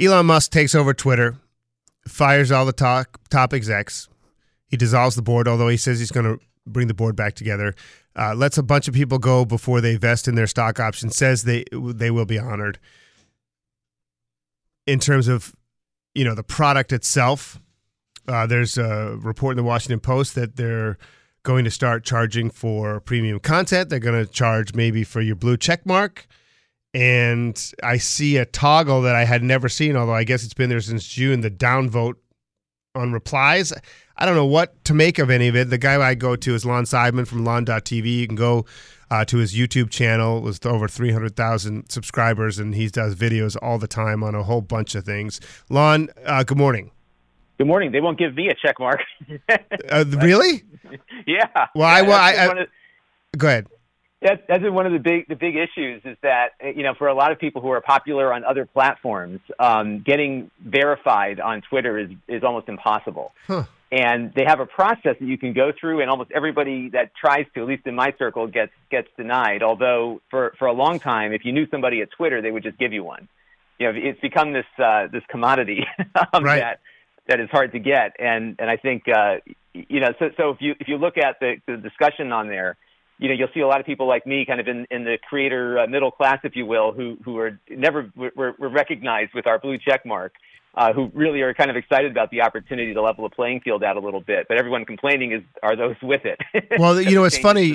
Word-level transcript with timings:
Elon 0.00 0.26
Musk 0.26 0.50
takes 0.52 0.74
over 0.74 0.92
Twitter, 0.92 1.36
fires 2.06 2.52
all 2.52 2.66
the 2.66 2.72
top, 2.72 3.18
top 3.30 3.54
execs. 3.54 4.08
He 4.68 4.76
dissolves 4.76 5.16
the 5.16 5.22
board, 5.22 5.48
although 5.48 5.68
he 5.68 5.76
says 5.76 5.98
he's 5.98 6.10
going 6.10 6.26
to 6.26 6.38
bring 6.66 6.88
the 6.88 6.94
board 6.94 7.16
back 7.16 7.34
together. 7.34 7.74
Uh, 8.18 8.34
lets 8.34 8.58
a 8.58 8.62
bunch 8.62 8.88
of 8.88 8.94
people 8.94 9.18
go 9.18 9.44
before 9.44 9.80
they 9.80 9.96
vest 9.96 10.26
in 10.26 10.34
their 10.34 10.46
stock 10.46 10.80
options. 10.80 11.16
Says 11.16 11.44
they 11.44 11.64
they 11.72 12.10
will 12.10 12.24
be 12.24 12.38
honored. 12.38 12.78
In 14.86 14.98
terms 14.98 15.28
of, 15.28 15.54
you 16.14 16.24
know, 16.24 16.34
the 16.34 16.42
product 16.42 16.92
itself, 16.92 17.60
uh, 18.28 18.46
there's 18.46 18.78
a 18.78 19.16
report 19.20 19.52
in 19.52 19.56
the 19.56 19.68
Washington 19.68 20.00
Post 20.00 20.34
that 20.34 20.56
they're 20.56 20.98
going 21.42 21.64
to 21.64 21.70
start 21.70 22.04
charging 22.04 22.50
for 22.50 23.00
premium 23.00 23.38
content. 23.38 23.90
They're 23.90 23.98
going 23.98 24.24
to 24.24 24.30
charge 24.30 24.74
maybe 24.74 25.04
for 25.04 25.20
your 25.20 25.36
blue 25.36 25.56
check 25.56 25.86
mark 25.86 26.26
and 26.94 27.72
I 27.82 27.98
see 27.98 28.36
a 28.38 28.44
toggle 28.46 29.02
that 29.02 29.14
I 29.14 29.24
had 29.24 29.42
never 29.42 29.68
seen, 29.68 29.96
although 29.96 30.14
I 30.14 30.24
guess 30.24 30.44
it's 30.44 30.54
been 30.54 30.70
there 30.70 30.80
since 30.80 31.06
June, 31.06 31.40
the 31.42 31.50
downvote 31.50 32.14
on 32.94 33.12
replies. 33.12 33.72
I 34.16 34.24
don't 34.24 34.34
know 34.34 34.46
what 34.46 34.82
to 34.86 34.94
make 34.94 35.18
of 35.18 35.28
any 35.28 35.48
of 35.48 35.56
it. 35.56 35.68
The 35.68 35.76
guy 35.78 36.00
I 36.02 36.14
go 36.14 36.36
to 36.36 36.54
is 36.54 36.64
Lon 36.64 36.84
Seidman 36.84 37.26
from 37.26 37.44
Lon.tv. 37.44 38.06
You 38.20 38.26
can 38.26 38.36
go 38.36 38.64
uh, 39.10 39.26
to 39.26 39.36
his 39.36 39.54
YouTube 39.54 39.90
channel 39.90 40.40
with 40.40 40.64
over 40.64 40.88
300,000 40.88 41.90
subscribers, 41.90 42.58
and 42.58 42.74
he 42.74 42.88
does 42.88 43.14
videos 43.14 43.56
all 43.60 43.78
the 43.78 43.86
time 43.86 44.24
on 44.24 44.34
a 44.34 44.42
whole 44.42 44.62
bunch 44.62 44.94
of 44.94 45.04
things. 45.04 45.38
Lon, 45.68 46.08
uh, 46.24 46.42
good 46.44 46.56
morning. 46.56 46.90
Good 47.58 47.66
morning. 47.66 47.92
They 47.92 48.00
won't 48.00 48.18
give 48.18 48.34
me 48.34 48.48
a 48.48 48.54
check 48.54 48.76
mark. 48.80 49.00
Uh, 49.88 50.04
really? 50.20 50.62
yeah. 51.26 51.46
Well, 51.74 51.86
I- 51.88 52.00
Yeah, 52.00 52.08
well, 52.08 52.18
that's 52.18 52.38
I- 52.38 52.46
one 52.48 52.58
of- 52.58 52.68
Go 53.38 53.46
ahead. 53.48 53.66
That, 54.22 54.44
that's 54.48 54.62
been 54.62 54.72
one 54.72 54.86
of 54.86 54.92
the 54.92 54.98
big 54.98 55.28
the 55.28 55.36
big 55.36 55.56
issues 55.56 56.00
is 56.04 56.16
that 56.22 56.50
you 56.74 56.82
know 56.82 56.94
for 56.94 57.06
a 57.06 57.14
lot 57.14 57.32
of 57.32 57.38
people 57.38 57.60
who 57.60 57.70
are 57.70 57.82
popular 57.82 58.32
on 58.32 58.44
other 58.44 58.64
platforms, 58.64 59.40
um, 59.58 60.00
getting 60.00 60.50
verified 60.64 61.38
on 61.38 61.60
Twitter 61.68 61.98
is 61.98 62.10
is 62.26 62.42
almost 62.42 62.68
impossible. 62.68 63.32
Huh. 63.46 63.64
And 63.92 64.32
they 64.34 64.44
have 64.44 64.58
a 64.58 64.66
process 64.66 65.16
that 65.20 65.26
you 65.26 65.38
can 65.38 65.52
go 65.52 65.70
through, 65.78 66.00
and 66.00 66.10
almost 66.10 66.32
everybody 66.34 66.88
that 66.90 67.12
tries 67.14 67.46
to, 67.54 67.60
at 67.60 67.68
least 67.68 67.86
in 67.86 67.94
my 67.94 68.14
circle, 68.18 68.46
gets 68.48 68.72
gets 68.90 69.08
denied. 69.16 69.62
Although 69.62 70.22
for 70.30 70.54
for 70.58 70.66
a 70.66 70.72
long 70.72 70.98
time, 70.98 71.32
if 71.32 71.44
you 71.44 71.52
knew 71.52 71.68
somebody 71.70 72.00
at 72.00 72.10
Twitter, 72.10 72.42
they 72.42 72.50
would 72.50 72.62
just 72.62 72.78
give 72.78 72.92
you 72.92 73.04
one. 73.04 73.28
You 73.78 73.92
know, 73.92 73.98
it's 74.02 74.20
become 74.20 74.52
this 74.54 74.66
uh, 74.82 75.08
this 75.12 75.22
commodity 75.28 75.84
um, 76.32 76.42
Right. 76.42 76.60
that 76.60 76.80
that 77.28 77.38
is 77.38 77.50
hard 77.50 77.72
to 77.72 77.78
get. 77.78 78.16
And 78.18 78.56
and 78.58 78.70
I 78.70 78.76
think 78.76 79.04
uh, 79.08 79.36
you 79.72 80.00
know, 80.00 80.14
so 80.18 80.30
so 80.36 80.50
if 80.50 80.60
you 80.60 80.74
if 80.80 80.88
you 80.88 80.96
look 80.96 81.18
at 81.18 81.38
the, 81.38 81.56
the 81.66 81.76
discussion 81.76 82.32
on 82.32 82.48
there, 82.48 82.76
you 83.18 83.28
know, 83.28 83.34
you'll 83.34 83.48
see 83.54 83.60
a 83.60 83.66
lot 83.66 83.80
of 83.80 83.86
people 83.86 84.06
like 84.06 84.26
me, 84.26 84.44
kind 84.44 84.60
of 84.60 84.68
in, 84.68 84.86
in 84.90 85.04
the 85.04 85.18
creator 85.28 85.78
uh, 85.78 85.86
middle 85.86 86.10
class, 86.10 86.38
if 86.44 86.54
you 86.54 86.66
will, 86.66 86.92
who 86.92 87.16
who 87.24 87.38
are 87.38 87.58
never 87.70 88.10
were, 88.14 88.54
were 88.58 88.68
recognized 88.68 89.32
with 89.34 89.46
our 89.46 89.58
blue 89.58 89.78
check 89.78 90.04
mark, 90.04 90.32
uh, 90.74 90.92
who 90.92 91.10
really 91.14 91.40
are 91.40 91.54
kind 91.54 91.70
of 91.70 91.76
excited 91.76 92.10
about 92.10 92.30
the 92.30 92.42
opportunity 92.42 92.92
to 92.92 93.00
level 93.00 93.26
the 93.26 93.34
playing 93.34 93.60
field 93.60 93.82
out 93.82 93.96
a 93.96 94.00
little 94.00 94.20
bit. 94.20 94.46
But 94.48 94.58
everyone 94.58 94.84
complaining 94.84 95.32
is 95.32 95.42
are 95.62 95.74
those 95.74 95.96
with 96.02 96.22
it. 96.26 96.38
Well, 96.78 97.00
you 97.00 97.14
know, 97.14 97.24
it's 97.24 97.38
funny. 97.38 97.70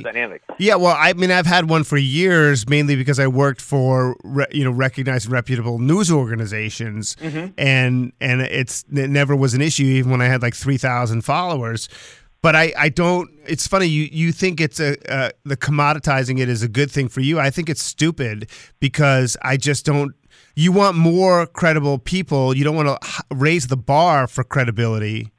Yeah, 0.60 0.76
well, 0.76 0.96
I 0.98 1.14
mean, 1.14 1.32
I've 1.32 1.48
had 1.48 1.70
one 1.70 1.84
for 1.84 1.98
years, 1.98 2.70
mainly 2.70 2.96
because 2.96 3.20
I 3.20 3.26
worked 3.26 3.62
for 3.62 4.16
re- 4.24 4.46
you 4.52 4.64
know 4.64 4.70
recognized 4.72 5.26
and 5.26 5.34
reputable 5.34 5.80
news 5.80 6.12
organizations, 6.12 7.16
and 7.58 8.14
and 8.22 8.42
it's 8.42 8.86
it 8.94 9.10
never 9.10 9.36
was 9.36 9.56
an 9.56 9.62
issue, 9.62 9.84
even 9.86 10.12
when 10.12 10.22
I 10.22 10.26
had 10.26 10.44
like 10.44 10.54
three 10.56 10.78
thousand 10.78 11.24
followers. 11.24 11.90
But 12.42 12.56
I, 12.56 12.74
I 12.78 12.90
don't. 12.90 13.30
It's 13.46 13.68
funny. 13.68 13.86
You 13.86 14.10
you 14.12 14.32
think 14.32 14.60
it's 14.60 14.80
a 14.80 14.98
uh, 15.12 15.30
the 15.46 15.58
commoditizing 15.58 16.40
it 16.40 16.50
is 16.50 16.64
a 16.64 16.68
good 16.68 16.90
thing 16.90 17.08
for 17.08 17.22
you. 17.22 17.40
I 17.40 17.52
think 17.52 17.70
it's 17.70 17.84
stupid 17.84 18.50
because 18.80 19.38
I 19.44 19.58
just 19.58 19.86
don't. 19.86 20.14
You 20.56 20.72
want 20.72 20.98
more 20.98 21.46
credible 21.46 22.00
people. 22.00 22.56
You 22.56 22.64
don't 22.64 22.76
want 22.76 23.02
to 23.02 23.24
raise 23.34 23.68
the 23.68 23.78
bar 23.78 24.28
for 24.28 24.44
credibility. 24.44 25.32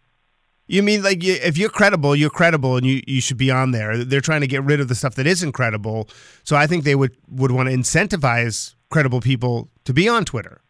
You 0.68 0.82
mean 0.82 1.02
like 1.02 1.24
if 1.24 1.58
you're 1.58 1.70
credible, 1.70 2.14
you're 2.14 2.30
credible, 2.30 2.76
and 2.76 2.86
you, 2.86 3.02
you 3.06 3.20
should 3.20 3.36
be 3.36 3.50
on 3.50 3.72
there. 3.72 4.04
They're 4.04 4.20
trying 4.20 4.40
to 4.42 4.46
get 4.46 4.62
rid 4.62 4.80
of 4.80 4.88
the 4.88 4.94
stuff 4.94 5.16
that 5.16 5.26
isn't 5.26 5.52
credible. 5.52 6.08
So 6.44 6.54
I 6.56 6.66
think 6.68 6.84
they 6.84 6.94
would 6.94 7.16
would 7.28 7.50
want 7.50 7.68
to 7.68 7.74
incentivize 7.74 8.74
credible 8.90 9.20
people 9.20 9.68
to 9.84 9.92
be 9.92 10.08
on 10.08 10.24
Twitter. 10.24 10.60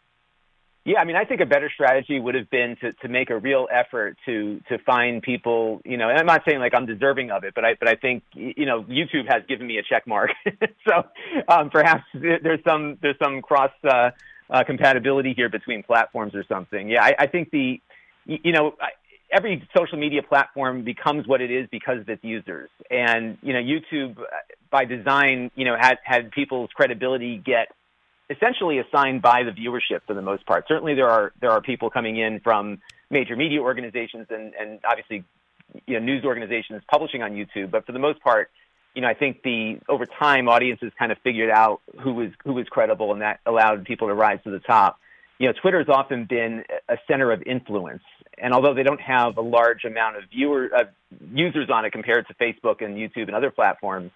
Yeah, 0.85 0.99
I 0.99 1.05
mean, 1.05 1.15
I 1.15 1.25
think 1.25 1.41
a 1.41 1.47
better 1.47 1.71
strategy 1.73 2.19
would 2.19 2.35
have 2.35 2.51
been 2.51 2.77
to, 2.81 2.93
to 2.93 3.09
make 3.09 3.31
a 3.31 3.39
real 3.39 3.69
effort 3.73 4.17
to 4.27 4.61
to 4.69 4.79
find 4.79 5.23
people, 5.23 5.81
you 5.85 5.97
know. 5.97 6.09
And 6.09 6.19
I'm 6.19 6.27
not 6.27 6.43
saying 6.47 6.59
like 6.59 6.75
I'm 6.75 6.87
deserving 6.87 7.31
of 7.31 7.45
it, 7.45 7.55
but 7.55 7.65
I 7.65 7.75
but 7.79 7.89
I 7.89 7.95
think 7.95 8.25
you 8.35 8.67
know 8.67 8.83
YouTube 8.83 9.31
has 9.31 9.45
given 9.49 9.67
me 9.69 9.79
a 9.79 9.83
check 9.83 10.09
mark, 10.09 10.31
so 10.89 11.05
um, 11.47 11.71
perhaps 11.71 12.03
there's 12.13 12.59
some 12.67 12.99
there's 13.01 13.17
some 13.23 13.43
cross 13.43 13.71
uh, 13.85 14.11
uh, 14.51 14.65
compatibility 14.65 15.35
here 15.35 15.49
between 15.49 15.85
platforms 15.85 16.35
or 16.35 16.45
something. 16.49 16.89
Yeah, 16.89 17.05
I, 17.05 17.15
I 17.17 17.27
think 17.29 17.53
the 17.53 17.81
you 18.27 18.51
know 18.51 18.75
I, 18.81 18.89
every 19.31 19.67
social 19.77 19.99
media 19.99 20.23
platform 20.25 20.83
becomes 20.83 21.29
what 21.29 21.41
it 21.41 21.53
is 21.53 21.69
because 21.71 22.01
of 22.01 22.09
its 22.09 22.25
users, 22.25 22.71
and 22.91 23.39
you 23.41 23.53
know 23.53 23.61
YouTube 23.61 24.19
uh, 24.19 24.25
by 24.73 24.85
design, 24.85 25.53
you 25.55 25.65
know, 25.65 25.77
had 25.79 25.99
had 26.03 26.33
people's 26.33 26.71
credibility 26.75 27.37
get 27.37 27.69
essentially 28.31 28.79
assigned 28.79 29.23
by 29.23 29.43
the 29.43 29.51
viewership 29.51 30.01
for 30.07 30.15
the 30.15 30.23
most 30.23 30.47
part. 30.47 30.65
Certainly, 30.69 30.95
there 30.95 31.09
are 31.09 31.33
there 31.41 31.51
are 31.51 31.61
people 31.61 31.91
coming 31.91 32.17
in 32.17 32.41
from 32.41 32.81
major 33.11 33.37
media 33.37 33.61
organizations 33.61 34.27
and 34.31 34.55
and 34.55 34.81
obviously 34.85 35.25
you 35.87 35.99
know 35.99 36.05
news 36.05 36.25
organizations 36.25 36.83
publishing 36.91 37.23
on 37.23 37.33
YouTube. 37.33 37.71
But 37.71 37.87
for 37.87 37.93
the 37.93 37.99
most 37.99 38.21
part, 38.21 38.51
you 38.95 39.03
know, 39.03 39.09
I 39.09 39.15
think 39.15 39.43
the 39.43 39.79
over 39.89 40.07
time 40.07 40.49
audiences 40.49 40.93
kind 40.99 41.13
of 41.13 41.19
figured 41.25 41.51
out 41.51 41.81
who 42.03 42.15
was 42.15 42.31
who 42.45 42.53
was 42.55 42.67
credible, 42.69 43.13
and 43.13 43.23
that 43.23 43.41
allowed 43.47 43.85
people 43.85 44.09
to 44.09 44.15
rise 44.15 44.39
to 44.45 44.51
the 44.51 44.61
top. 44.61 44.99
You 45.39 45.49
know, 45.49 45.55
Twitter 45.61 45.79
has 45.79 45.89
often 45.89 46.27
been 46.27 46.65
a 46.89 46.97
center 47.09 47.33
of 47.33 47.43
influence, 47.43 48.03
and 48.39 48.53
although 48.53 48.75
they 48.75 48.83
don't 48.83 49.01
have 49.01 49.39
a 49.39 49.41
large 49.41 49.85
amount 49.85 50.17
of 50.17 50.25
viewer 50.31 50.71
uh, 50.75 50.85
users 51.33 51.69
on 51.71 51.85
it 51.85 51.91
compared 51.91 52.29
to 52.29 52.35
Facebook 52.35 52.85
and 52.85 52.97
YouTube 52.97 53.27
and 53.27 53.35
other 53.35 53.51
platforms, 53.51 54.11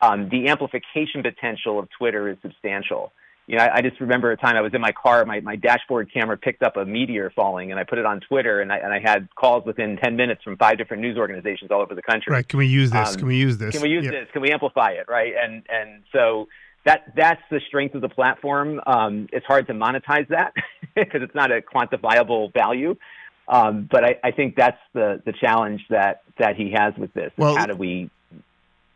um, 0.00 0.28
the 0.28 0.48
amplification 0.48 1.22
potential 1.22 1.78
of 1.78 1.88
Twitter 1.98 2.28
is 2.28 2.36
substantial 2.42 3.12
you 3.48 3.56
know, 3.56 3.64
I, 3.64 3.76
I 3.78 3.80
just 3.80 3.98
remember 3.98 4.30
a 4.30 4.36
time 4.36 4.56
I 4.56 4.60
was 4.60 4.74
in 4.74 4.80
my 4.82 4.92
car, 4.92 5.24
my, 5.24 5.40
my 5.40 5.56
dashboard 5.56 6.12
camera 6.12 6.36
picked 6.36 6.62
up 6.62 6.76
a 6.76 6.84
meteor 6.84 7.32
falling, 7.34 7.70
and 7.70 7.80
I 7.80 7.84
put 7.84 7.96
it 7.98 8.04
on 8.04 8.20
Twitter, 8.20 8.60
and 8.60 8.70
I, 8.70 8.76
and 8.76 8.92
I 8.92 9.00
had 9.00 9.26
calls 9.34 9.64
within 9.64 9.96
10 9.96 10.16
minutes 10.16 10.42
from 10.44 10.58
five 10.58 10.76
different 10.76 11.00
news 11.02 11.16
organizations 11.16 11.70
all 11.70 11.80
over 11.80 11.94
the 11.94 12.02
country. 12.02 12.30
Right? 12.30 12.46
Can 12.46 12.58
we 12.58 12.66
use 12.66 12.90
this? 12.90 13.08
Um, 13.08 13.16
Can 13.16 13.26
we 13.26 13.36
use 13.36 13.56
this? 13.56 13.72
Can 13.72 13.80
we 13.80 13.88
use 13.88 14.04
Yeah. 14.04 14.10
this? 14.10 14.28
Can 14.34 14.42
we 14.42 14.50
amplify 14.52 14.90
it? 14.90 15.06
Right? 15.08 15.32
And 15.42 15.62
and 15.70 16.02
so 16.12 16.46
that 16.84 17.12
that's 17.16 17.40
the 17.50 17.60
strength 17.66 17.94
of 17.94 18.02
the 18.02 18.10
platform. 18.10 18.82
Um, 18.86 19.28
it's 19.32 19.46
hard 19.46 19.66
to 19.68 19.72
monetize 19.72 20.28
that 20.28 20.52
because 20.94 21.22
it's 21.22 21.34
not 21.34 21.50
a 21.50 21.62
quantifiable 21.62 22.52
value. 22.52 22.96
Um, 23.48 23.88
but 23.90 24.04
I, 24.04 24.16
I 24.22 24.30
think 24.30 24.56
that's 24.56 24.78
the 24.92 25.22
the 25.24 25.32
challenge 25.32 25.80
that 25.88 26.20
that 26.38 26.56
he 26.56 26.72
has 26.76 26.92
with 26.98 27.14
this. 27.14 27.32
Well- 27.38 27.56
how 27.56 27.64
do 27.64 27.74
we 27.76 28.10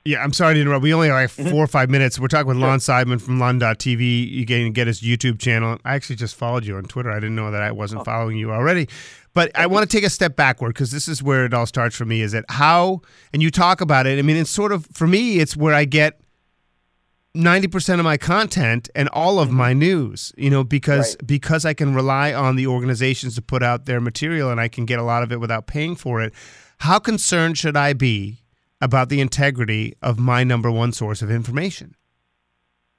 Yeah, 0.04 0.22
I'm 0.22 0.32
sorry 0.32 0.54
to 0.54 0.60
interrupt. 0.60 0.82
We 0.82 0.92
only 0.92 1.08
have 1.08 1.14
like 1.16 1.30
Mm-hmm. 1.30 1.50
four 1.50 1.62
or 1.62 1.68
five 1.68 1.88
minutes. 1.88 2.18
We're 2.18 2.26
talking 2.28 2.48
with 2.48 2.56
Lon 2.56 2.80
Seidman 2.80 3.20
from 3.20 3.38
Lon.tv. 3.38 4.30
You 4.30 4.44
can 4.44 4.72
get 4.72 4.88
his 4.88 5.00
YouTube 5.00 5.38
channel. 5.38 5.78
I 5.84 5.94
actually 5.94 6.16
just 6.16 6.34
followed 6.34 6.64
you 6.64 6.76
on 6.76 6.84
Twitter. 6.84 7.10
I 7.10 7.16
didn't 7.20 7.36
know 7.36 7.50
that 7.52 7.62
I 7.62 7.70
wasn't 7.70 8.00
Oh. 8.00 8.04
following 8.04 8.36
you 8.36 8.50
already. 8.50 8.88
But 9.34 9.50
I 9.56 9.66
want 9.66 9.88
to 9.88 9.96
take 9.96 10.04
a 10.04 10.10
step 10.10 10.34
backward 10.36 10.70
because 10.70 10.90
this 10.90 11.06
is 11.08 11.22
where 11.22 11.44
it 11.46 11.54
all 11.54 11.66
starts 11.66 11.94
for 11.96 12.04
me. 12.04 12.20
Is 12.20 12.32
that 12.32 12.44
how, 12.48 13.00
and 13.32 13.40
you 13.42 13.50
talk 13.50 13.80
about 13.80 14.06
it. 14.06 14.18
I 14.18 14.22
mean, 14.22 14.36
it's 14.36 14.50
sort 14.50 14.72
of, 14.72 14.86
for 14.92 15.06
me, 15.06 15.38
it's 15.38 15.56
where 15.56 15.72
I 15.74 15.84
get 15.84 16.20
90% 17.36 17.98
of 17.98 18.04
my 18.04 18.16
content 18.18 18.90
and 18.94 19.08
all 19.10 19.38
of 19.38 19.50
my 19.50 19.72
news, 19.72 20.32
you 20.36 20.50
know, 20.50 20.64
because 20.64 21.14
Right. 21.16 21.26
because 21.26 21.64
I 21.64 21.72
can 21.72 21.94
rely 21.94 22.34
on 22.34 22.56
the 22.56 22.66
organizations 22.66 23.36
to 23.36 23.42
put 23.42 23.62
out 23.62 23.86
their 23.86 24.00
material 24.00 24.50
and 24.50 24.60
I 24.60 24.68
can 24.68 24.84
get 24.84 24.98
a 24.98 25.02
lot 25.02 25.22
of 25.22 25.32
it 25.32 25.40
without 25.40 25.66
paying 25.66 25.94
for 25.96 26.20
it. 26.20 26.34
How 26.80 26.98
concerned 26.98 27.56
should 27.56 27.76
I 27.76 27.94
be 27.94 28.41
about 28.82 29.08
the 29.08 29.20
integrity 29.20 29.94
of 30.02 30.18
my 30.18 30.44
number 30.44 30.70
one 30.70 30.92
source 30.92 31.22
of 31.22 31.30
information? 31.30 31.94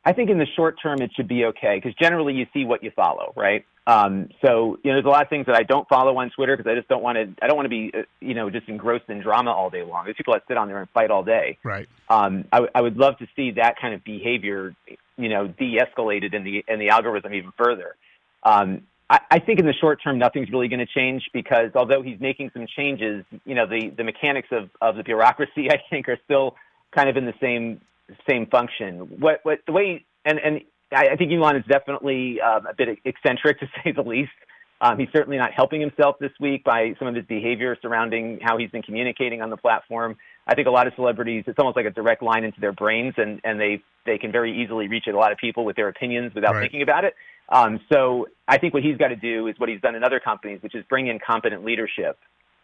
I 0.05 0.13
think 0.13 0.29
in 0.29 0.37
the 0.37 0.47
short 0.55 0.77
term 0.81 1.01
it 1.01 1.11
should 1.15 1.27
be 1.27 1.45
okay 1.45 1.75
because 1.75 1.93
generally 1.95 2.33
you 2.33 2.47
see 2.53 2.65
what 2.65 2.83
you 2.83 2.91
follow, 2.95 3.33
right? 3.35 3.65
Um, 3.85 4.29
so 4.41 4.77
you 4.83 4.91
know, 4.91 4.95
there's 4.95 5.05
a 5.05 5.09
lot 5.09 5.23
of 5.23 5.29
things 5.29 5.45
that 5.45 5.55
I 5.55 5.63
don't 5.63 5.87
follow 5.87 6.17
on 6.17 6.29
Twitter 6.29 6.55
because 6.55 6.69
I 6.69 6.75
just 6.75 6.87
don't 6.87 7.03
want 7.03 7.17
to. 7.17 7.43
I 7.43 7.47
don't 7.47 7.57
want 7.57 7.65
to 7.65 7.69
be, 7.69 7.91
uh, 7.93 8.03
you 8.21 8.33
know, 8.33 8.49
just 8.49 8.67
engrossed 8.69 9.09
in 9.09 9.21
drama 9.21 9.51
all 9.51 9.69
day 9.69 9.83
long. 9.83 10.05
There's 10.05 10.15
people 10.15 10.33
that 10.33 10.43
sit 10.47 10.57
on 10.57 10.67
there 10.67 10.79
and 10.79 10.89
fight 10.89 11.11
all 11.11 11.23
day. 11.23 11.57
Right. 11.63 11.87
Um, 12.09 12.45
I, 12.51 12.57
w- 12.57 12.71
I 12.73 12.81
would 12.81 12.97
love 12.97 13.17
to 13.17 13.27
see 13.35 13.51
that 13.51 13.75
kind 13.79 13.93
of 13.93 14.03
behavior, 14.03 14.73
you 15.17 15.29
know, 15.29 15.47
de-escalated 15.47 16.33
in 16.33 16.43
the 16.45 16.63
in 16.67 16.79
the 16.79 16.89
algorithm 16.89 17.33
even 17.33 17.51
further. 17.57 17.95
Um, 18.43 18.83
I, 19.09 19.39
think 19.39 19.59
in 19.59 19.65
the 19.65 19.73
short 19.73 20.01
term, 20.03 20.17
nothing's 20.17 20.49
really 20.49 20.67
going 20.67 20.79
to 20.79 20.85
change 20.85 21.23
because 21.33 21.71
although 21.75 22.01
he's 22.01 22.19
making 22.19 22.51
some 22.53 22.65
changes, 22.65 23.25
you 23.45 23.53
know, 23.53 23.67
the, 23.67 23.89
the 23.95 24.03
mechanics 24.03 24.47
of, 24.51 24.69
of 24.81 24.95
the 24.95 25.03
bureaucracy, 25.03 25.69
I 25.71 25.77
think, 25.89 26.09
are 26.09 26.17
still 26.25 26.55
kind 26.91 27.09
of 27.09 27.17
in 27.17 27.25
the 27.25 27.33
same 27.41 27.81
same 28.29 28.45
function. 28.47 29.19
What 29.19 29.39
what 29.43 29.59
the 29.65 29.71
way 29.71 30.05
and 30.25 30.39
and 30.39 30.61
I, 30.91 31.09
I 31.09 31.15
think 31.15 31.31
Elon 31.31 31.55
is 31.55 31.65
definitely 31.65 32.39
um, 32.41 32.67
a 32.67 32.73
bit 32.73 32.99
eccentric 33.05 33.59
to 33.61 33.67
say 33.83 33.91
the 33.91 34.01
least. 34.01 34.31
Um, 34.81 34.99
he's 34.99 35.07
certainly 35.13 35.37
not 35.37 35.53
helping 35.53 35.79
himself 35.79 36.17
this 36.19 36.31
week 36.41 36.65
by 36.65 36.93
some 36.99 37.07
of 37.07 37.15
his 37.15 37.25
behavior 37.25 37.77
surrounding 37.81 38.39
how 38.41 38.57
he's 38.57 38.69
been 38.69 38.81
communicating 38.81 39.41
on 39.41 39.49
the 39.49 39.55
platform. 39.55 40.17
I 40.47 40.55
think 40.55 40.67
a 40.67 40.71
lot 40.71 40.87
of 40.87 40.93
celebrities, 40.95 41.45
it's 41.47 41.57
almost 41.57 41.77
like 41.77 41.85
a 41.85 41.91
direct 41.91 42.21
line 42.21 42.43
into 42.43 42.59
their 42.59 42.73
brains, 42.73 43.13
and, 43.17 43.39
and 43.43 43.59
they, 43.59 43.81
they 44.05 44.17
can 44.17 44.31
very 44.31 44.61
easily 44.61 44.87
reach 44.87 45.05
a 45.07 45.11
lot 45.11 45.31
of 45.31 45.37
people 45.37 45.63
with 45.63 45.75
their 45.75 45.87
opinions 45.87 46.33
without 46.35 46.53
right. 46.53 46.61
thinking 46.61 46.81
about 46.81 47.05
it. 47.05 47.13
Um, 47.49 47.79
so 47.91 48.27
I 48.47 48.57
think 48.57 48.73
what 48.73 48.83
he's 48.83 48.97
got 48.97 49.09
to 49.09 49.15
do 49.15 49.47
is 49.47 49.55
what 49.57 49.69
he's 49.69 49.81
done 49.81 49.95
in 49.95 50.03
other 50.03 50.19
companies, 50.19 50.61
which 50.61 50.75
is 50.75 50.83
bring 50.89 51.07
in 51.07 51.19
competent 51.25 51.63
leadership 51.63 52.17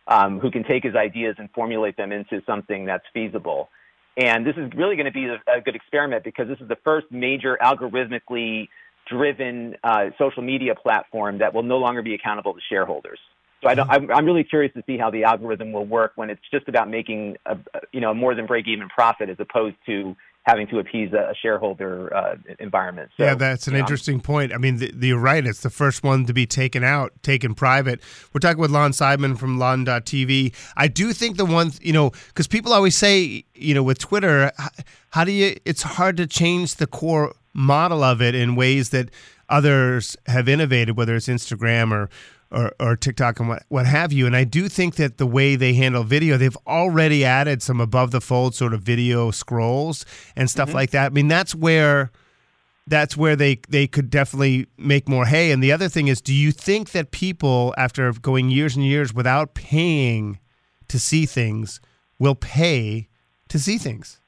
um, 0.08 0.40
who 0.40 0.52
can 0.52 0.64
take 0.64 0.84
his 0.84 0.96
ideas 0.96 1.36
and 1.38 1.50
formulate 1.52 1.96
them 1.96 2.12
into 2.12 2.42
something 2.46 2.86
that's 2.86 3.06
feasible. 3.14 3.70
And 4.18 4.46
this 4.46 4.56
is 4.58 4.72
really 4.76 4.96
going 4.96 5.06
to 5.06 5.12
be 5.12 5.28
a, 5.28 5.58
a 5.58 5.62
good 5.62 5.76
experiment 5.76 6.24
because 6.24 6.48
this 6.48 6.60
is 6.60 6.68
the 6.68 6.78
first 6.84 7.08
major 7.12 7.58
algorithmically 7.62 8.68
driven 9.08 9.76
uh, 9.84 10.08
social 10.18 10.44
media 10.44 10.76
platform 10.76 11.40
that 11.40 11.54
will 11.54 11.64
no 11.64 11.78
longer 11.78 12.02
be 12.02 12.14
accountable 12.14 12.54
to 12.54 12.60
shareholders. 12.70 13.20
So 13.62 13.70
I 13.70 13.76
don't, 13.76 13.90
I'm, 13.90 14.10
I'm 14.12 14.26
really 14.26 14.44
curious 14.44 14.74
to 14.74 14.84
see 14.86 14.98
how 14.98 15.10
the 15.10 15.24
algorithm 15.24 15.72
will 15.72 15.86
work 15.86 16.14
when 16.16 16.30
it's 16.30 16.42
just 16.52 16.68
about 16.68 16.90
making 16.90 17.38
a, 17.46 17.58
you 17.92 18.00
know 18.00 18.14
more 18.14 18.34
than 18.36 18.46
break 18.46 18.68
even 18.68 18.88
profit 18.90 19.30
as 19.30 19.38
opposed 19.40 19.76
to 19.86 20.16
having 20.44 20.68
to 20.68 20.80
appease 20.80 21.14
a, 21.14 21.34
shareholder 21.42 22.16
uh, 22.16 22.36
environment. 22.60 23.12
So, 23.18 23.24
yeah, 23.24 23.36
that's 23.36 23.68
an 23.68 23.76
interesting 23.76 24.18
know. 24.18 24.24
point. 24.24 24.54
I 24.54 24.58
mean, 24.58 24.78
the, 24.78 24.92
the, 24.92 25.08
you're 25.10 25.20
right. 25.20 25.46
It's 25.46 25.62
the 25.62 25.70
first 25.70 26.02
one 26.02 26.26
to 26.26 26.34
be 26.34 26.48
taken 26.48 26.84
out, 26.84 27.12
taken 27.22 27.54
private. 27.54 28.00
We're 28.34 28.40
talking 28.40 28.60
with 28.60 28.72
Lon 28.72 28.92
Seidman 28.92 29.38
from 29.38 29.60
Lon.tv. 29.60 30.56
I 30.76 30.88
do 30.88 31.14
think 31.14 31.38
the 31.38 31.46
one, 31.46 31.74
you 31.82 31.94
know, 31.94 32.12
because 32.30 32.48
people 32.48 32.74
always 32.74 32.96
say, 32.96 33.44
you 33.54 33.76
know, 33.76 33.84
with 33.84 34.00
Twitter, 34.00 34.52
how 35.12 35.24
do 35.24 35.32
you, 35.32 35.56
it's 35.66 35.84
hard 35.84 36.18
to 36.18 36.26
change 36.26 36.76
the 36.76 36.88
core 36.88 37.36
model 37.54 38.02
of 38.02 38.22
it 38.22 38.34
in 38.34 38.56
ways 38.56 38.90
that 38.90 39.10
others 39.50 40.16
have 40.28 40.48
innovated, 40.50 40.98
whether 40.98 41.16
it's 41.16 41.28
Instagram 41.28 41.92
or 41.92 42.10
or, 42.52 42.74
or 42.80 42.96
TikTok 42.96 43.40
and 43.40 43.50
what, 43.50 43.64
what 43.70 43.86
have 43.86 44.12
you. 44.12 44.26
And 44.26 44.36
I 44.36 44.44
do 44.44 44.68
think 44.68 44.96
that 44.96 45.18
the 45.18 45.28
way 45.28 45.56
they 45.56 45.74
handle 45.74 46.04
video, 46.04 46.38
they've 46.38 46.58
already 46.66 47.24
added 47.24 47.62
some 47.62 47.80
above 47.80 48.12
the 48.12 48.22
fold 48.22 48.56
sort 48.56 48.74
of 48.74 48.82
video 48.82 49.32
scrolls 49.32 50.06
and 50.36 50.50
stuff 50.50 50.70
mm-hmm. 50.70 50.78
like 50.78 50.92
that. 50.92 51.08
I 51.08 51.10
mean, 51.10 51.28
that's 51.28 51.54
where 51.54 52.12
that's 52.88 53.16
where 53.16 53.36
they 53.36 53.60
they 53.70 53.88
could 53.88 54.10
definitely 54.10 54.68
make 54.78 55.08
more 55.08 55.26
hay. 55.26 55.52
And 55.52 55.64
the 55.64 55.72
other 55.72 55.90
thing 55.90 56.08
is, 56.08 56.22
do 56.22 56.34
you 56.34 56.52
think 56.52 56.92
that 56.92 57.12
people, 57.12 57.74
after 57.78 58.12
going 58.14 58.50
years 58.50 58.76
and 58.76 58.86
years 58.86 59.14
without 59.14 59.54
paying 59.54 60.40
to 60.88 61.00
see 61.00 61.28
things, 61.28 61.80
will 62.18 62.36
pay 62.36 63.08
to 63.50 63.60
see 63.60 63.78
things? 63.78 64.20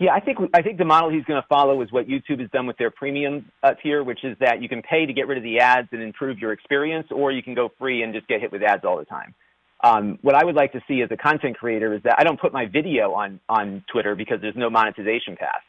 Yeah, 0.00 0.12
I 0.14 0.20
think 0.20 0.38
I 0.54 0.62
think 0.62 0.78
the 0.78 0.84
model 0.84 1.10
he's 1.10 1.24
going 1.24 1.42
to 1.42 1.48
follow 1.48 1.82
is 1.82 1.90
what 1.90 2.06
YouTube 2.06 2.40
has 2.40 2.48
done 2.50 2.66
with 2.66 2.76
their 2.76 2.90
premium 2.90 3.50
uh, 3.64 3.74
tier, 3.82 4.04
which 4.04 4.22
is 4.22 4.36
that 4.38 4.62
you 4.62 4.68
can 4.68 4.80
pay 4.80 5.06
to 5.06 5.12
get 5.12 5.26
rid 5.26 5.38
of 5.38 5.44
the 5.44 5.58
ads 5.58 5.88
and 5.90 6.00
improve 6.00 6.38
your 6.38 6.52
experience, 6.52 7.08
or 7.10 7.32
you 7.32 7.42
can 7.42 7.54
go 7.54 7.68
free 7.78 8.02
and 8.02 8.14
just 8.14 8.28
get 8.28 8.40
hit 8.40 8.52
with 8.52 8.62
ads 8.62 8.84
all 8.84 8.96
the 8.96 9.04
time. 9.04 9.34
Um, 9.82 10.18
what 10.22 10.36
I 10.36 10.44
would 10.44 10.54
like 10.54 10.72
to 10.72 10.80
see 10.86 11.02
as 11.02 11.10
a 11.10 11.16
content 11.16 11.56
creator 11.56 11.94
is 11.94 12.02
that 12.04 12.16
I 12.18 12.22
don't 12.22 12.40
put 12.40 12.52
my 12.52 12.66
video 12.66 13.12
on 13.12 13.40
on 13.48 13.84
Twitter 13.90 14.14
because 14.14 14.40
there's 14.40 14.56
no 14.56 14.70
monetization 14.70 15.36
path. 15.36 15.62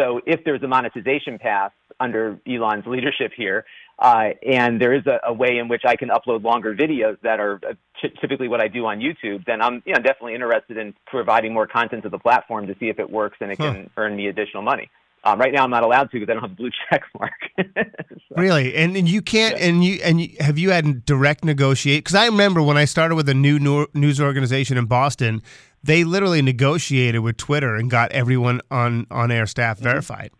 So 0.00 0.20
if 0.24 0.44
there's 0.44 0.62
a 0.62 0.68
monetization 0.68 1.38
path 1.38 1.72
under 1.98 2.40
Elon's 2.48 2.86
leadership 2.86 3.32
here, 3.36 3.66
uh, 3.98 4.30
and 4.46 4.80
there 4.80 4.94
is 4.94 5.06
a, 5.06 5.20
a, 5.26 5.32
way 5.32 5.58
in 5.58 5.68
which 5.68 5.82
I 5.86 5.94
can 5.94 6.08
upload 6.08 6.42
longer 6.42 6.74
videos 6.74 7.20
that 7.20 7.38
are 7.38 7.60
uh, 7.68 7.74
typically 8.18 8.48
what 8.48 8.62
I 8.62 8.68
do 8.68 8.86
on 8.86 8.98
YouTube, 8.98 9.44
then 9.44 9.60
I'm 9.60 9.82
you 9.84 9.92
know, 9.92 10.00
definitely 10.00 10.34
interested 10.34 10.78
in 10.78 10.94
providing 11.06 11.52
more 11.52 11.66
content 11.66 12.04
to 12.04 12.08
the 12.08 12.18
platform 12.18 12.66
to 12.68 12.74
see 12.80 12.88
if 12.88 12.98
it 12.98 13.10
works 13.10 13.36
and 13.42 13.52
it 13.52 13.58
huh. 13.60 13.74
can 13.74 13.90
earn 13.98 14.16
me 14.16 14.28
additional 14.28 14.62
money. 14.62 14.88
Um, 15.22 15.38
right 15.38 15.52
now, 15.52 15.64
I'm 15.64 15.70
not 15.70 15.82
allowed 15.82 16.10
to 16.10 16.18
because 16.18 16.30
I 16.30 16.34
don't 16.34 16.42
have 16.42 16.52
a 16.52 16.54
blue 16.54 16.70
check 16.90 17.02
mark. 17.18 17.32
so, 17.76 18.34
really, 18.36 18.74
and, 18.74 18.96
and 18.96 19.08
you 19.08 19.20
can't. 19.20 19.58
Yeah. 19.58 19.66
And 19.66 19.84
you 19.84 20.00
and 20.02 20.20
you, 20.20 20.36
have 20.40 20.58
you 20.58 20.70
had 20.70 21.04
direct 21.04 21.44
negotiate? 21.44 22.04
Because 22.04 22.14
I 22.14 22.26
remember 22.26 22.62
when 22.62 22.76
I 22.76 22.86
started 22.86 23.16
with 23.16 23.28
a 23.28 23.34
new 23.34 23.86
news 23.94 24.20
organization 24.20 24.78
in 24.78 24.86
Boston, 24.86 25.42
they 25.82 26.04
literally 26.04 26.42
negotiated 26.42 27.20
with 27.20 27.36
Twitter 27.36 27.74
and 27.76 27.90
got 27.90 28.12
everyone 28.12 28.60
on 28.70 29.06
on 29.10 29.30
air 29.30 29.46
staff 29.46 29.76
mm-hmm. 29.76 29.84
verified. 29.84 30.30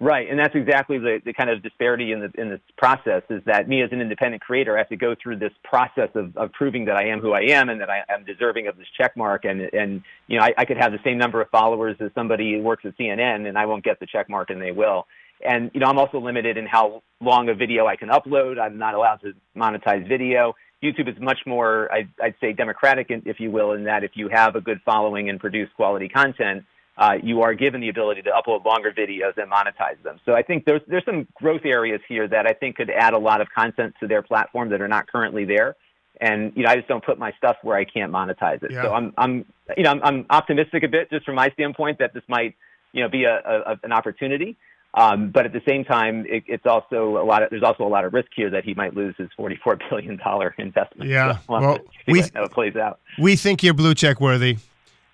Right, 0.00 0.30
and 0.30 0.38
that's 0.38 0.54
exactly 0.54 0.98
the, 0.98 1.20
the 1.24 1.32
kind 1.32 1.50
of 1.50 1.60
disparity 1.60 2.12
in 2.12 2.20
the 2.20 2.30
in 2.40 2.50
this 2.50 2.60
process 2.76 3.22
is 3.30 3.42
that 3.46 3.68
me 3.68 3.82
as 3.82 3.90
an 3.90 4.00
independent 4.00 4.40
creator 4.40 4.76
I 4.76 4.78
have 4.78 4.88
to 4.90 4.96
go 4.96 5.16
through 5.20 5.38
this 5.38 5.50
process 5.64 6.08
of, 6.14 6.36
of 6.36 6.52
proving 6.52 6.84
that 6.84 6.96
I 6.96 7.08
am 7.08 7.18
who 7.18 7.32
I 7.32 7.40
am 7.48 7.68
and 7.68 7.80
that 7.80 7.90
I 7.90 8.04
am 8.08 8.24
deserving 8.24 8.68
of 8.68 8.76
this 8.76 8.86
check 8.96 9.16
mark 9.16 9.44
and 9.44 9.60
and 9.60 10.04
you 10.28 10.38
know 10.38 10.44
I, 10.44 10.54
I 10.56 10.64
could 10.66 10.76
have 10.76 10.92
the 10.92 11.00
same 11.02 11.18
number 11.18 11.42
of 11.42 11.50
followers 11.50 11.96
as 11.98 12.12
somebody 12.14 12.52
who 12.52 12.62
works 12.62 12.84
at 12.86 12.96
CNN 12.96 13.48
and 13.48 13.58
I 13.58 13.66
won't 13.66 13.82
get 13.82 13.98
the 13.98 14.06
check 14.06 14.30
mark 14.30 14.50
and 14.50 14.62
they 14.62 14.70
will. 14.70 15.08
And 15.44 15.72
you 15.74 15.80
know 15.80 15.86
I'm 15.86 15.98
also 15.98 16.20
limited 16.20 16.56
in 16.56 16.66
how 16.66 17.02
long 17.20 17.48
a 17.48 17.54
video 17.54 17.88
I 17.88 17.96
can 17.96 18.08
upload. 18.08 18.60
I'm 18.60 18.78
not 18.78 18.94
allowed 18.94 19.20
to 19.22 19.32
monetize 19.56 20.06
video. 20.06 20.54
YouTube 20.80 21.08
is 21.08 21.20
much 21.20 21.38
more 21.44 21.92
I'd, 21.92 22.08
I'd 22.22 22.34
say 22.40 22.52
democratic, 22.52 23.08
if 23.10 23.40
you 23.40 23.50
will, 23.50 23.72
in 23.72 23.82
that 23.84 24.04
if 24.04 24.12
you 24.14 24.28
have 24.32 24.54
a 24.54 24.60
good 24.60 24.80
following 24.84 25.28
and 25.28 25.40
produce 25.40 25.68
quality 25.74 26.08
content 26.08 26.62
uh, 26.98 27.14
you 27.22 27.42
are 27.42 27.54
given 27.54 27.80
the 27.80 27.88
ability 27.88 28.22
to 28.22 28.30
upload 28.30 28.64
longer 28.64 28.90
videos 28.90 29.36
and 29.36 29.50
monetize 29.50 30.02
them. 30.02 30.18
So 30.26 30.34
I 30.34 30.42
think 30.42 30.64
there's 30.64 30.82
there's 30.88 31.04
some 31.04 31.28
growth 31.34 31.64
areas 31.64 32.00
here 32.08 32.26
that 32.26 32.46
I 32.46 32.52
think 32.52 32.76
could 32.76 32.90
add 32.90 33.14
a 33.14 33.18
lot 33.18 33.40
of 33.40 33.48
content 33.54 33.94
to 34.00 34.08
their 34.08 34.22
platform 34.22 34.70
that 34.70 34.80
are 34.80 34.88
not 34.88 35.06
currently 35.06 35.44
there. 35.44 35.76
And 36.20 36.52
you 36.56 36.64
know, 36.64 36.70
I 36.70 36.76
just 36.76 36.88
don't 36.88 37.04
put 37.04 37.16
my 37.16 37.32
stuff 37.38 37.56
where 37.62 37.76
I 37.76 37.84
can't 37.84 38.12
monetize 38.12 38.64
it. 38.64 38.72
Yeah. 38.72 38.82
So 38.82 38.92
I'm 38.92 39.14
I'm 39.16 39.44
you 39.76 39.84
know 39.84 39.92
I'm, 39.92 40.02
I'm, 40.02 40.26
optimistic 40.28 40.82
a 40.82 40.88
bit 40.88 41.08
just 41.10 41.24
from 41.24 41.36
my 41.36 41.50
standpoint 41.50 42.00
that 42.00 42.14
this 42.14 42.24
might 42.28 42.56
you 42.92 43.02
know 43.02 43.08
be 43.08 43.24
a, 43.24 43.36
a 43.36 43.78
an 43.84 43.92
opportunity. 43.92 44.56
Um, 44.94 45.30
but 45.30 45.44
at 45.44 45.52
the 45.52 45.60
same 45.68 45.84
time, 45.84 46.24
it, 46.26 46.42
it's 46.48 46.66
also 46.66 47.18
a 47.18 47.24
lot 47.24 47.44
of 47.44 47.50
there's 47.50 47.62
also 47.62 47.84
a 47.84 47.88
lot 47.88 48.04
of 48.04 48.12
risk 48.12 48.30
here 48.34 48.50
that 48.50 48.64
he 48.64 48.74
might 48.74 48.96
lose 48.96 49.14
his 49.18 49.28
44 49.36 49.78
billion 49.90 50.16
dollar 50.16 50.52
investment. 50.58 51.08
Yeah, 51.08 51.34
so 51.34 51.40
well, 51.48 51.78
we, 52.08 52.22
how 52.34 52.42
it 52.42 52.50
plays 52.50 52.74
out. 52.74 52.98
We 53.20 53.36
think 53.36 53.62
you're 53.62 53.74
blue 53.74 53.94
check 53.94 54.20
worthy. 54.20 54.56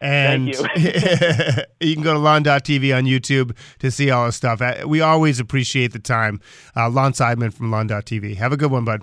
And 0.01 0.49
you. 0.49 0.55
you. 1.81 1.95
can 1.95 2.03
go 2.03 2.13
to 2.13 2.19
Lon.tv 2.19 2.97
on 2.97 3.05
YouTube 3.05 3.57
to 3.79 3.91
see 3.91 4.11
all 4.11 4.27
his 4.27 4.37
stuff. 4.37 4.61
Uh, 4.61 4.85
we 4.87 5.01
always 5.01 5.41
appreciate 5.41 5.93
the 5.93 5.99
time. 5.99 6.41
Uh, 6.77 6.91
Lon 6.91 7.13
Seidman 7.13 7.53
from 7.53 7.71
Lon.tv. 7.71 8.37
Have 8.37 8.53
a 8.53 8.57
good 8.57 8.71
one, 8.71 8.85
bud. 8.85 9.03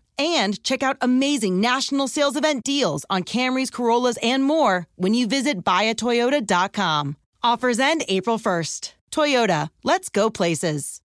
and 0.17 0.61
check 0.63 0.83
out 0.83 0.97
amazing 1.01 1.59
national 1.59 2.07
sales 2.07 2.35
event 2.35 2.63
deals 2.63 3.05
on 3.09 3.23
Camrys, 3.23 3.71
Corollas, 3.71 4.17
and 4.21 4.43
more 4.43 4.87
when 4.95 5.13
you 5.13 5.27
visit 5.27 5.63
buyatoyota.com. 5.63 7.15
Offers 7.43 7.79
end 7.79 8.03
April 8.07 8.37
1st. 8.37 8.93
Toyota, 9.11 9.69
let's 9.83 10.09
go 10.09 10.29
places. 10.29 11.01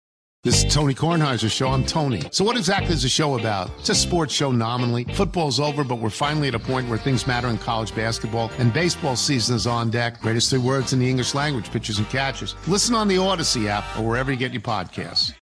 This 0.45 0.63
is 0.63 0.71
Tony 0.71 0.93
Kornheiser's 0.93 1.51
show. 1.51 1.69
I'm 1.69 1.83
Tony. 1.83 2.21
So, 2.29 2.45
what 2.45 2.55
exactly 2.55 2.93
is 2.93 3.01
the 3.01 3.09
show 3.09 3.39
about? 3.39 3.71
It's 3.79 3.89
a 3.89 3.95
sports 3.95 4.31
show 4.31 4.51
nominally. 4.51 5.03
Football's 5.05 5.59
over, 5.59 5.83
but 5.83 5.95
we're 5.95 6.11
finally 6.11 6.49
at 6.49 6.53
a 6.53 6.59
point 6.59 6.87
where 6.87 6.99
things 6.99 7.25
matter 7.25 7.47
in 7.47 7.57
college 7.57 7.95
basketball, 7.95 8.51
and 8.59 8.71
baseball 8.71 9.15
season 9.15 9.55
is 9.55 9.65
on 9.65 9.89
deck. 9.89 10.21
Greatest 10.21 10.51
three 10.51 10.59
words 10.59 10.93
in 10.93 10.99
the 10.99 11.09
English 11.09 11.33
language 11.33 11.71
pitchers 11.71 11.97
and 11.97 12.07
catchers. 12.09 12.55
Listen 12.67 12.93
on 12.93 13.07
the 13.07 13.17
Odyssey 13.17 13.67
app 13.67 13.83
or 13.97 14.07
wherever 14.07 14.31
you 14.31 14.37
get 14.37 14.53
your 14.53 14.61
podcasts. 14.61 15.33